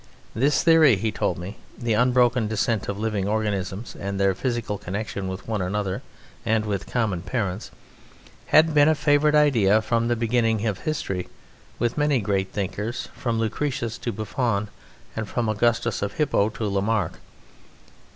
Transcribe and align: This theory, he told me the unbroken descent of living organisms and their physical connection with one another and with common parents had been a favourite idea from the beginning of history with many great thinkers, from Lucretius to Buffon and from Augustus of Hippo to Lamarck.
This 0.33 0.63
theory, 0.63 0.95
he 0.95 1.11
told 1.11 1.37
me 1.37 1.57
the 1.77 1.93
unbroken 1.93 2.47
descent 2.47 2.87
of 2.89 2.97
living 2.97 3.27
organisms 3.27 3.95
and 3.95 4.19
their 4.19 4.33
physical 4.33 4.79
connection 4.79 5.27
with 5.27 5.47
one 5.47 5.61
another 5.61 6.01
and 6.43 6.65
with 6.65 6.87
common 6.87 7.21
parents 7.21 7.69
had 8.47 8.73
been 8.73 8.87
a 8.89 8.95
favourite 8.95 9.35
idea 9.35 9.79
from 9.79 10.07
the 10.07 10.15
beginning 10.15 10.65
of 10.65 10.79
history 10.89 11.29
with 11.77 11.99
many 11.99 12.19
great 12.19 12.51
thinkers, 12.51 13.09
from 13.13 13.37
Lucretius 13.37 13.99
to 13.99 14.11
Buffon 14.11 14.69
and 15.15 15.29
from 15.29 15.47
Augustus 15.47 16.01
of 16.01 16.13
Hippo 16.13 16.49
to 16.49 16.67
Lamarck. 16.67 17.19